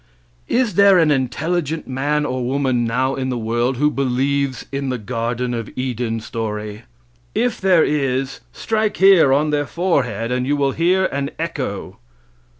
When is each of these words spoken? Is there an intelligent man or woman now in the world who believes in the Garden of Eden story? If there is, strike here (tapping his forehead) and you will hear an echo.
Is 0.47 0.73
there 0.73 0.97
an 0.97 1.11
intelligent 1.11 1.87
man 1.87 2.25
or 2.25 2.43
woman 2.43 2.85
now 2.85 3.13
in 3.13 3.29
the 3.29 3.37
world 3.37 3.77
who 3.77 3.91
believes 3.91 4.65
in 4.71 4.89
the 4.89 4.97
Garden 4.97 5.53
of 5.53 5.69
Eden 5.75 6.19
story? 6.19 6.85
If 7.35 7.61
there 7.61 7.83
is, 7.83 8.39
strike 8.51 8.97
here 8.97 9.29
(tapping 9.29 9.51
his 9.51 9.69
forehead) 9.69 10.31
and 10.31 10.47
you 10.47 10.57
will 10.57 10.71
hear 10.71 11.05
an 11.05 11.29
echo. 11.37 11.99